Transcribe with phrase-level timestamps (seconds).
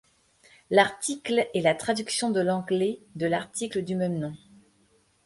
[0.71, 4.33] L'article est la traduction de l'anglais de l'article du même nom.